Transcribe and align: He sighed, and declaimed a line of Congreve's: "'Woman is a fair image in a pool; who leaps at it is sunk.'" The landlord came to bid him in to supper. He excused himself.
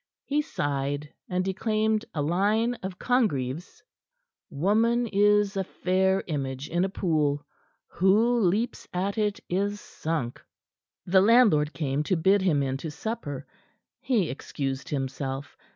He 0.25 0.41
sighed, 0.41 1.13
and 1.29 1.45
declaimed 1.45 2.05
a 2.15 2.23
line 2.23 2.73
of 2.81 2.97
Congreve's: 2.97 3.83
"'Woman 4.49 5.05
is 5.05 5.55
a 5.55 5.63
fair 5.63 6.23
image 6.25 6.67
in 6.67 6.83
a 6.83 6.89
pool; 6.89 7.45
who 7.87 8.39
leaps 8.39 8.87
at 8.95 9.19
it 9.19 9.41
is 9.47 9.79
sunk.'" 9.79 10.43
The 11.05 11.21
landlord 11.21 11.71
came 11.73 12.01
to 12.05 12.15
bid 12.17 12.41
him 12.41 12.63
in 12.63 12.77
to 12.77 12.89
supper. 12.89 13.45
He 13.99 14.31
excused 14.31 14.89
himself. 14.89 15.55